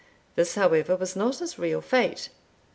This, 0.33 0.55
however, 0.55 0.95
was 0.95 1.15
not 1.15 1.37
his 1.37 1.59
real 1.59 1.79
fate. 1.79 2.29